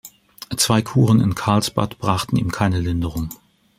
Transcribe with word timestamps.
Zwei 0.57 0.81
Kuren 0.81 1.21
in 1.21 1.35
Karlsbad 1.35 1.99
brachten 1.99 2.35
ihm 2.37 2.51
keine 2.51 2.79
Linderung. 2.79 3.29